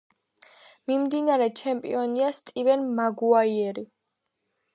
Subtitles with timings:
[0.91, 3.87] მიმდინარე ჩემპიონია სტივენ მაგუაიერი.